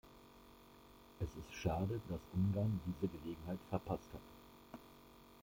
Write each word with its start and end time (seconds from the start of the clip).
Es 1.19 1.29
ist 1.35 1.53
schade, 1.53 2.01
dass 2.09 2.21
Ungarn 2.33 2.79
diese 2.87 3.07
Gelegenheit 3.07 3.59
verpasst 3.69 4.09
hat. 4.11 4.79